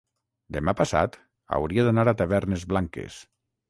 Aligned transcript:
Demà 0.57 0.73
passat 0.79 1.19
hauria 1.59 1.87
d'anar 1.91 2.09
a 2.15 2.19
Tavernes 2.25 2.69
Blanques. 2.75 3.25